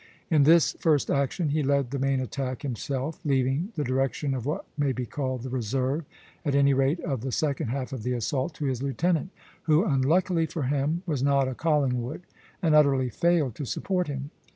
In 0.31 0.45
this 0.45 0.71
first 0.79 1.11
action 1.11 1.49
he 1.49 1.61
led 1.61 1.91
the 1.91 1.99
main 1.99 2.21
attack 2.21 2.63
himself, 2.63 3.19
leaving 3.23 3.71
the 3.75 3.83
direction 3.83 4.33
of 4.33 4.47
what 4.47 4.65
may 4.75 4.93
be 4.93 5.05
called 5.05 5.43
the 5.43 5.51
reserve 5.51 6.05
at 6.43 6.55
any 6.55 6.73
rate, 6.73 6.99
of 7.01 7.21
the 7.21 7.31
second 7.31 7.67
half 7.67 7.93
of 7.93 8.01
the 8.01 8.13
assault 8.13 8.55
to 8.55 8.65
his 8.65 8.81
lieutenant, 8.81 9.29
who, 9.65 9.85
unluckily 9.85 10.47
for 10.47 10.63
him, 10.63 11.03
was 11.05 11.21
not 11.21 11.47
a 11.47 11.53
Collingwood, 11.53 12.23
and 12.63 12.73
utterly 12.73 13.11
failed 13.11 13.53
to 13.53 13.63
support 13.67 14.07
him. 14.07 14.31